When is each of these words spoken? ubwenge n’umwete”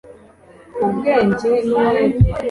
ubwenge 0.85 1.51
n’umwete” 1.67 2.27